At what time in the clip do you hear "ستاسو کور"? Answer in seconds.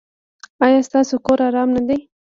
0.87-1.39